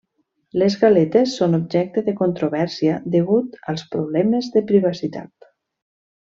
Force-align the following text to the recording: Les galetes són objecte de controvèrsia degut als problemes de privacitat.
Les 0.61 0.77
galetes 0.83 1.35
són 1.41 1.57
objecte 1.57 2.03
de 2.07 2.15
controvèrsia 2.23 2.97
degut 3.17 3.61
als 3.75 3.87
problemes 3.95 4.51
de 4.57 4.65
privacitat. 4.75 5.51